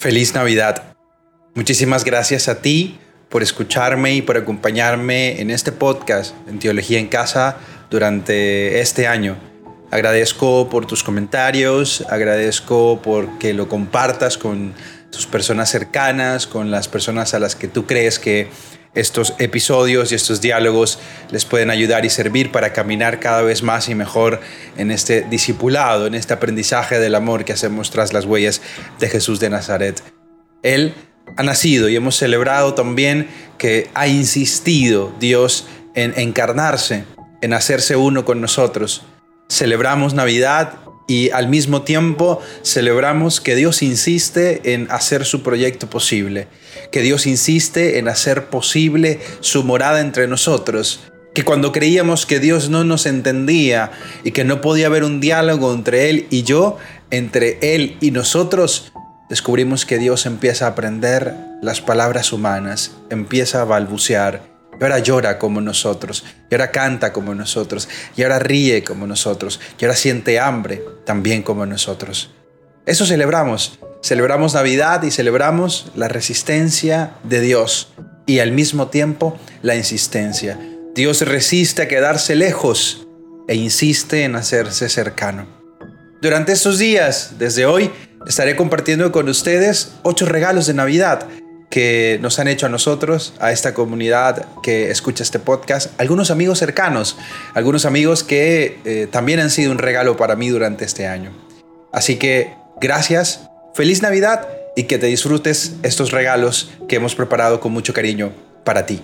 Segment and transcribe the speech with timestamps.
[0.00, 0.94] Feliz Navidad.
[1.56, 7.08] Muchísimas gracias a ti por escucharme y por acompañarme en este podcast en Teología en
[7.08, 7.56] Casa
[7.90, 9.36] durante este año.
[9.90, 14.72] Agradezco por tus comentarios, agradezco por que lo compartas con
[15.10, 18.50] tus personas cercanas, con las personas a las que tú crees que
[19.00, 20.98] estos episodios y estos diálogos
[21.30, 24.40] les pueden ayudar y servir para caminar cada vez más y mejor
[24.76, 28.60] en este discipulado, en este aprendizaje del amor que hacemos tras las huellas
[28.98, 30.02] de Jesús de Nazaret.
[30.62, 30.94] Él
[31.36, 37.04] ha nacido y hemos celebrado también que ha insistido Dios en encarnarse,
[37.40, 39.02] en hacerse uno con nosotros.
[39.48, 40.74] Celebramos Navidad
[41.08, 46.46] y al mismo tiempo celebramos que Dios insiste en hacer su proyecto posible,
[46.92, 51.00] que Dios insiste en hacer posible su morada entre nosotros,
[51.34, 53.90] que cuando creíamos que Dios no nos entendía
[54.22, 56.76] y que no podía haber un diálogo entre Él y yo,
[57.10, 58.92] entre Él y nosotros,
[59.30, 65.38] descubrimos que Dios empieza a aprender las palabras humanas, empieza a balbucear y ahora llora
[65.38, 70.38] como nosotros, y ahora canta como nosotros, y ahora ríe como nosotros, y ahora siente
[70.38, 72.30] hambre también como nosotros.
[72.86, 73.78] Eso celebramos.
[74.02, 77.92] Celebramos Navidad y celebramos la resistencia de Dios
[78.26, 80.58] y al mismo tiempo la insistencia.
[80.94, 83.06] Dios resiste a quedarse lejos
[83.48, 85.46] e insiste en hacerse cercano.
[86.22, 87.90] Durante estos días, desde hoy,
[88.26, 91.26] estaré compartiendo con ustedes ocho regalos de Navidad
[91.78, 96.58] que nos han hecho a nosotros, a esta comunidad que escucha este podcast, algunos amigos
[96.58, 97.16] cercanos,
[97.54, 101.30] algunos amigos que eh, también han sido un regalo para mí durante este año.
[101.92, 107.70] Así que gracias, feliz Navidad y que te disfrutes estos regalos que hemos preparado con
[107.70, 108.32] mucho cariño
[108.64, 109.00] para ti.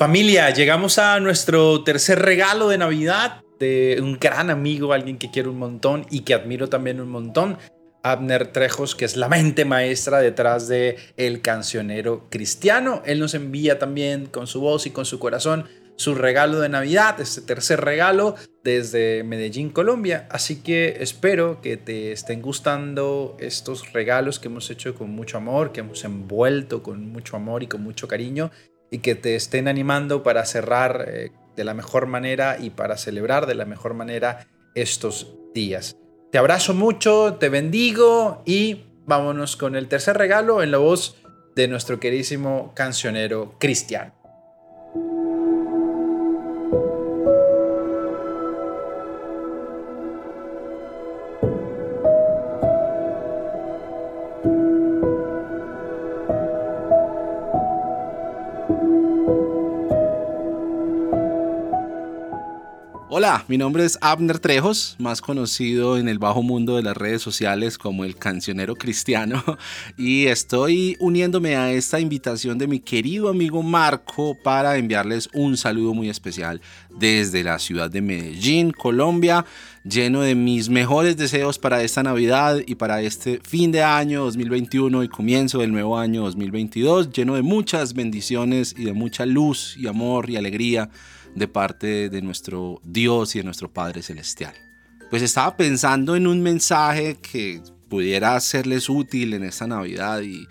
[0.00, 5.50] Familia, llegamos a nuestro tercer regalo de Navidad de un gran amigo, alguien que quiero
[5.50, 7.58] un montón y que admiro también un montón,
[8.02, 13.02] Abner Trejos, que es la mente maestra detrás de El Cancionero Cristiano.
[13.04, 15.66] Él nos envía también con su voz y con su corazón
[15.96, 20.26] su regalo de Navidad, este tercer regalo desde Medellín, Colombia.
[20.30, 25.72] Así que espero que te estén gustando estos regalos que hemos hecho con mucho amor,
[25.72, 28.50] que hemos envuelto con mucho amor y con mucho cariño
[28.90, 33.46] y que te estén animando para cerrar eh, de la mejor manera y para celebrar
[33.46, 35.96] de la mejor manera estos días.
[36.30, 41.16] Te abrazo mucho, te bendigo y vámonos con el tercer regalo en la voz
[41.56, 44.19] de nuestro queridísimo cancionero cristiano.
[63.20, 67.20] Hola, mi nombre es Abner Trejos, más conocido en el bajo mundo de las redes
[67.20, 69.44] sociales como el cancionero cristiano,
[69.98, 75.92] y estoy uniéndome a esta invitación de mi querido amigo Marco para enviarles un saludo
[75.92, 76.62] muy especial
[76.98, 79.44] desde la ciudad de Medellín, Colombia,
[79.84, 85.04] lleno de mis mejores deseos para esta Navidad y para este fin de año 2021
[85.04, 89.88] y comienzo del nuevo año 2022, lleno de muchas bendiciones y de mucha luz y
[89.88, 90.88] amor y alegría
[91.34, 94.54] de parte de nuestro Dios y de nuestro Padre Celestial.
[95.10, 100.46] Pues estaba pensando en un mensaje que pudiera serles útil en esta Navidad y,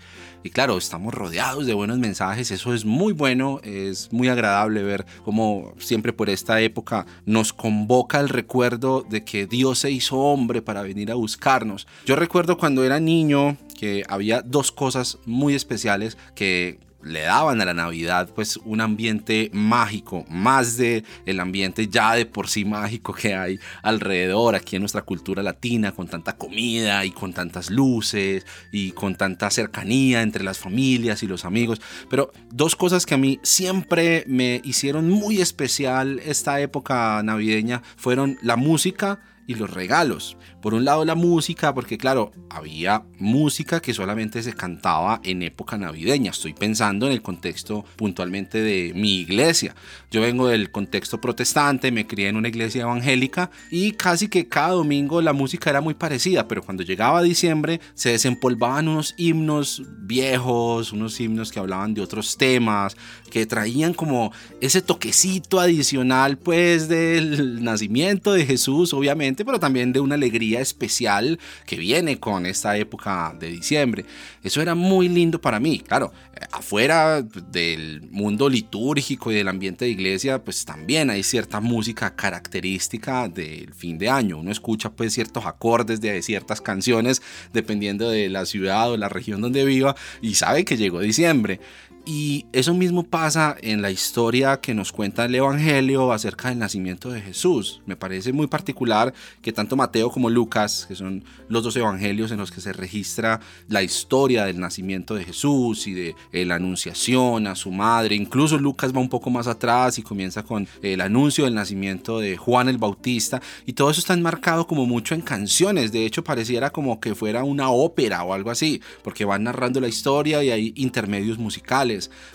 [0.50, 5.74] claro, estamos rodeados de buenos mensajes, eso es muy bueno, es muy agradable ver cómo
[5.78, 10.82] siempre por esta época nos convoca el recuerdo de que Dios se hizo hombre para
[10.82, 11.88] venir a buscarnos.
[12.04, 17.64] Yo recuerdo cuando era niño que había dos cosas muy especiales que le daban a
[17.64, 23.12] la Navidad pues un ambiente mágico, más de el ambiente ya de por sí mágico
[23.12, 28.46] que hay alrededor aquí en nuestra cultura latina, con tanta comida y con tantas luces
[28.72, 31.80] y con tanta cercanía entre las familias y los amigos.
[32.08, 38.38] Pero dos cosas que a mí siempre me hicieron muy especial esta época navideña fueron
[38.42, 39.20] la música
[39.50, 40.36] y los regalos.
[40.62, 45.76] Por un lado la música, porque claro, había música que solamente se cantaba en época
[45.76, 46.30] navideña.
[46.30, 49.74] Estoy pensando en el contexto puntualmente de mi iglesia.
[50.08, 54.70] Yo vengo del contexto protestante, me crié en una iglesia evangélica y casi que cada
[54.70, 60.92] domingo la música era muy parecida, pero cuando llegaba diciembre se desempolvaban unos himnos viejos,
[60.92, 62.96] unos himnos que hablaban de otros temas,
[63.32, 70.00] que traían como ese toquecito adicional pues del nacimiento de Jesús, obviamente, pero también de
[70.00, 74.04] una alegría especial que viene con esta época de diciembre.
[74.42, 75.80] Eso era muy lindo para mí.
[75.80, 81.60] Claro, eh, afuera del mundo litúrgico y del ambiente de iglesia, pues también hay cierta
[81.60, 84.38] música característica del fin de año.
[84.38, 87.22] Uno escucha pues ciertos acordes de ciertas canciones
[87.52, 91.60] dependiendo de la ciudad o la región donde viva y sabe que llegó diciembre.
[92.06, 97.10] Y eso mismo pasa en la historia que nos cuenta el Evangelio acerca del nacimiento
[97.10, 97.82] de Jesús.
[97.84, 99.12] Me parece muy particular
[99.42, 103.40] que tanto Mateo como Lucas, que son los dos evangelios en los que se registra
[103.68, 108.56] la historia del nacimiento de Jesús y de eh, la anunciación a su madre, incluso
[108.56, 112.68] Lucas va un poco más atrás y comienza con el anuncio del nacimiento de Juan
[112.68, 116.98] el Bautista, y todo eso está enmarcado como mucho en canciones, de hecho pareciera como
[116.98, 121.38] que fuera una ópera o algo así, porque van narrando la historia y hay intermedios
[121.38, 121.89] musicales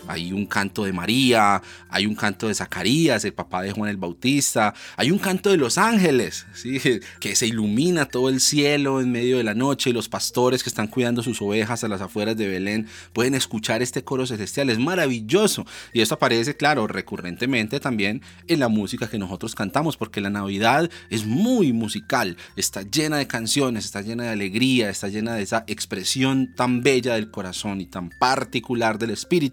[0.08, 3.96] hay un canto de María, hay un canto de Zacarías, el papá de Juan el
[3.96, 6.80] Bautista, hay un canto de los ángeles, ¿sí?
[7.20, 10.70] que se ilumina todo el cielo en medio de la noche y los pastores que
[10.70, 14.78] están cuidando sus ovejas a las afueras de Belén pueden escuchar este coro celestial, es
[14.78, 15.66] maravilloso.
[15.92, 20.90] Y esto aparece, claro, recurrentemente también en la música que nosotros cantamos, porque la Navidad
[21.10, 25.64] es muy musical, está llena de canciones, está llena de alegría, está llena de esa
[25.66, 29.45] expresión tan bella del corazón y tan particular del espíritu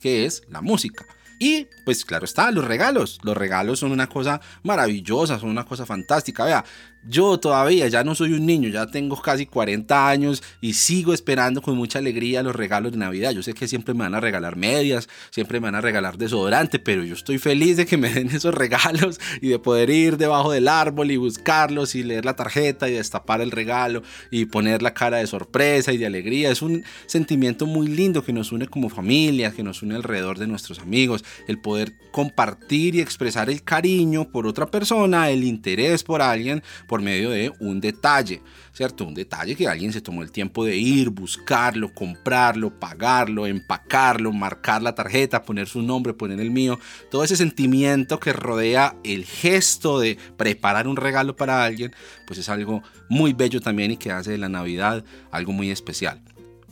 [0.00, 1.06] que es la música.
[1.38, 3.20] Y pues claro está, los regalos.
[3.22, 6.44] Los regalos son una cosa maravillosa, son una cosa fantástica.
[6.44, 6.64] Vea,
[7.06, 11.62] yo todavía ya no soy un niño, ya tengo casi 40 años y sigo esperando
[11.62, 13.32] con mucha alegría los regalos de Navidad.
[13.32, 16.78] Yo sé que siempre me van a regalar medias, siempre me van a regalar desodorante,
[16.78, 20.52] pero yo estoy feliz de que me den esos regalos y de poder ir debajo
[20.52, 24.94] del árbol y buscarlos y leer la tarjeta y destapar el regalo y poner la
[24.94, 26.50] cara de sorpresa y de alegría.
[26.50, 30.46] Es un sentimiento muy lindo que nos une como familia, que nos une alrededor de
[30.46, 36.22] nuestros amigos, el poder compartir y expresar el cariño por otra persona, el interés por
[36.22, 38.42] alguien por medio de un detalle,
[38.72, 39.04] ¿cierto?
[39.04, 44.82] Un detalle que alguien se tomó el tiempo de ir, buscarlo, comprarlo, pagarlo, empacarlo, marcar
[44.82, 46.80] la tarjeta, poner su nombre, poner el mío,
[47.10, 51.94] todo ese sentimiento que rodea el gesto de preparar un regalo para alguien,
[52.26, 56.20] pues es algo muy bello también y que hace de la Navidad algo muy especial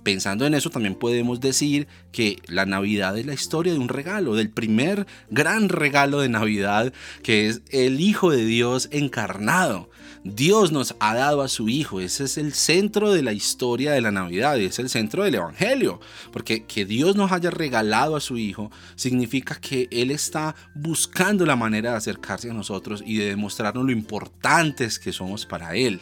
[0.06, 4.36] pensando en eso también podemos decir que la Navidad es la historia de un regalo,
[4.36, 6.92] del primer gran regalo de Navidad,
[7.24, 9.90] que es el Hijo de Dios encarnado.
[10.22, 14.00] Dios nos ha dado a su Hijo, ese es el centro de la historia de
[14.00, 15.98] la Navidad, es el centro del Evangelio,
[16.32, 21.56] porque que Dios nos haya regalado a su Hijo significa que Él está buscando la
[21.56, 26.00] manera de acercarse a nosotros y de demostrarnos lo importantes que somos para Él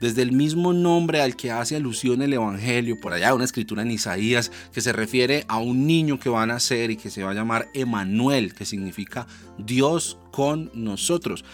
[0.00, 3.90] desde el mismo nombre al que hace alusión el Evangelio, por allá una escritura en
[3.90, 7.30] Isaías que se refiere a un niño que va a nacer y que se va
[7.30, 9.26] a llamar Emanuel, que significa
[9.58, 11.44] Dios con nosotros.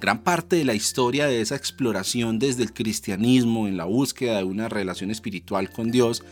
[0.00, 4.44] Gran parte de la historia de esa exploración desde el cristianismo en la búsqueda de
[4.44, 6.22] una relación espiritual con Dios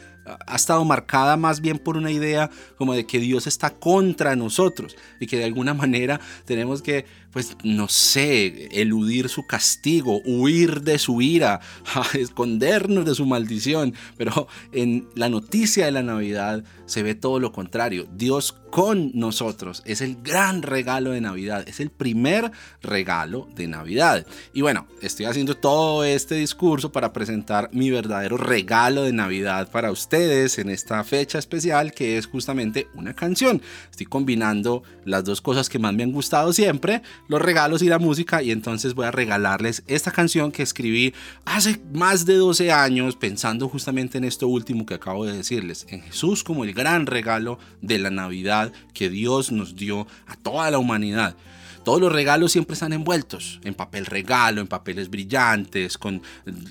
[0.46, 4.96] ha estado marcada más bien por una idea como de que Dios está contra nosotros
[5.20, 7.04] y que de alguna manera tenemos que
[7.36, 11.60] pues no sé, eludir su castigo, huir de su ira,
[12.14, 13.92] escondernos de su maldición.
[14.16, 18.08] Pero en la noticia de la Navidad se ve todo lo contrario.
[18.16, 22.52] Dios con nosotros es el gran regalo de Navidad, es el primer
[22.82, 24.26] regalo de Navidad.
[24.54, 29.90] Y bueno, estoy haciendo todo este discurso para presentar mi verdadero regalo de Navidad para
[30.16, 33.60] en esta fecha especial que es justamente una canción.
[33.90, 37.98] Estoy combinando las dos cosas que más me han gustado siempre, los regalos y la
[37.98, 41.12] música y entonces voy a regalarles esta canción que escribí
[41.44, 46.00] hace más de 12 años pensando justamente en esto último que acabo de decirles, en
[46.00, 50.78] Jesús como el gran regalo de la Navidad que Dios nos dio a toda la
[50.78, 51.36] humanidad.
[51.86, 56.20] Todos los regalos siempre están envueltos en papel regalo, en papeles brillantes, con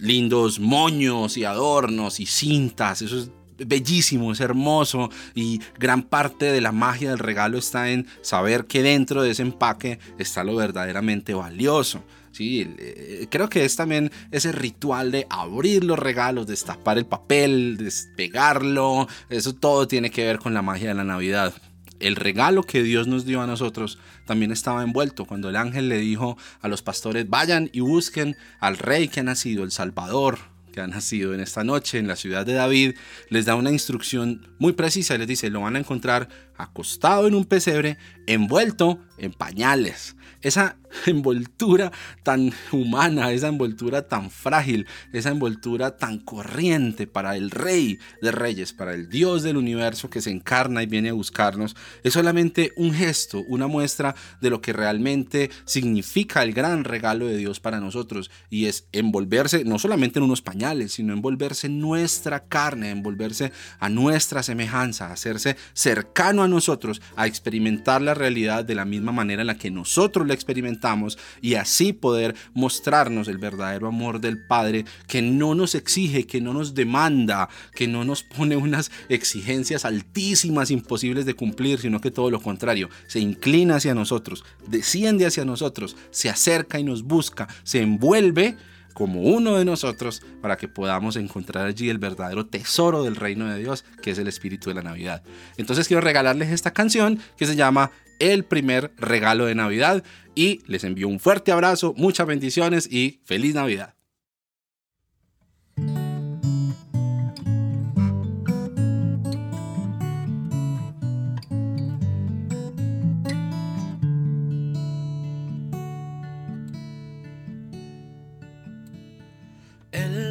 [0.01, 3.01] lindos moños y adornos y cintas.
[3.01, 8.07] Eso es bellísimo, es hermoso y gran parte de la magia del regalo está en
[8.24, 12.03] saber que dentro de ese empaque está lo verdaderamente valioso.
[12.34, 17.77] Sí, eh, creo que es también ese ritual de abrir los regalos, destapar el papel,
[17.77, 21.53] despegarlo, eso todo tiene que ver con la magia de la Navidad.
[21.99, 25.25] El regalo que Dios nos dio a nosotros también estaba envuelto.
[25.25, 29.23] Cuando el ángel le dijo a los pastores, vayan y busquen al rey que ha
[29.23, 32.96] nacido, el Salvador, que nacido en esta noche en la ciudad de David,
[33.29, 35.17] les da una instrucción muy precisa.
[35.17, 36.27] Les dice, lo van a encontrar
[36.58, 40.15] acostado en un pesebre, envuelto en pañales.
[40.41, 41.91] Esa envoltura
[42.24, 48.74] tan humana, esa envoltura tan frágil, esa envoltura tan corriente para el rey de reyes,
[48.74, 52.94] para el Dios del universo que se encarna y viene a buscarnos, es solamente un
[52.94, 58.29] gesto, una muestra de lo que realmente significa el gran regalo de Dios para nosotros
[58.50, 63.89] y es envolverse no solamente en unos pañales, sino envolverse en nuestra carne, envolverse a
[63.89, 69.48] nuestra semejanza, hacerse cercano a nosotros, a experimentar la realidad de la misma manera en
[69.48, 75.22] la que nosotros la experimentamos y así poder mostrarnos el verdadero amor del Padre que
[75.22, 81.25] no nos exige, que no nos demanda, que no nos pone unas exigencias altísimas, imposibles
[81.25, 86.29] de cumplir, sino que todo lo contrario, se inclina hacia nosotros, desciende hacia nosotros, se
[86.29, 88.57] acerca y nos busca, se envuelve
[88.95, 93.59] como uno de nosotros para que podamos encontrar allí el verdadero tesoro del reino de
[93.59, 95.21] Dios, que es el espíritu de la Navidad.
[95.57, 100.85] Entonces quiero regalarles esta canción que se llama El primer regalo de Navidad y les
[100.85, 103.94] envío un fuerte abrazo, muchas bendiciones y feliz Navidad.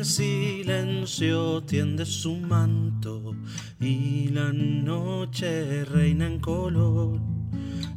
[0.05, 3.35] Silencio tiende su manto
[3.81, 7.21] y la noche reina en color.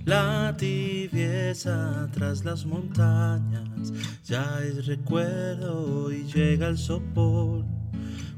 [0.05, 3.91] La tibieza tras las montañas
[4.23, 7.65] ya es recuerdo y llega el sopor.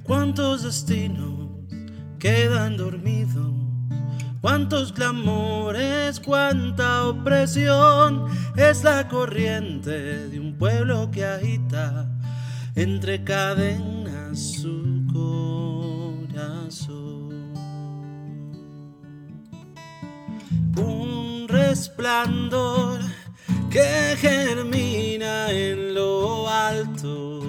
[0.03, 1.49] ¿Cuántos destinos
[2.17, 3.53] quedan dormidos?
[4.41, 12.18] Cuántos clamores, cuánta opresión es la corriente de un pueblo que agita
[12.79, 16.53] entre cadenas su corazón.
[20.77, 23.01] Un resplandor
[23.69, 27.41] que germina en lo alto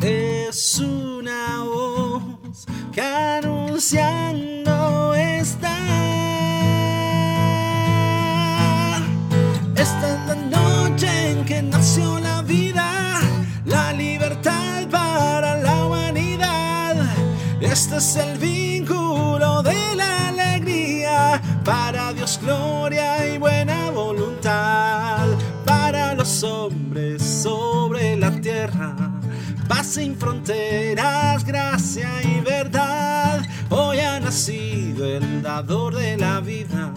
[0.00, 4.53] es una voz que anunciando
[17.74, 25.26] Este es el vínculo de la alegría, para Dios gloria y buena voluntad,
[25.64, 28.94] para los hombres sobre la tierra.
[29.66, 33.44] Paz sin fronteras, gracia y verdad.
[33.70, 36.92] Hoy ha nacido el dador de la vida,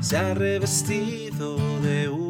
[0.00, 2.25] se ha revestido de humanidad.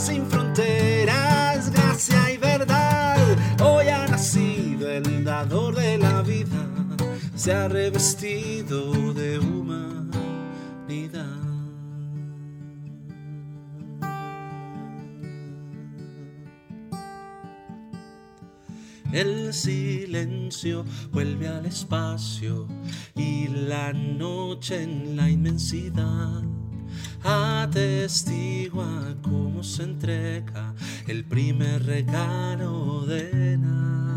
[0.00, 3.18] Sin fronteras, gracia y verdad.
[3.62, 6.66] Hoy ha nacido el dador de la vida,
[7.34, 10.00] se ha revestido de humanidad.
[19.12, 22.66] El silencio vuelve al espacio
[23.16, 26.59] y la noche en la inmensidad
[27.22, 30.74] atestigua cómo se entrega
[31.06, 34.09] el primer regalo de nada.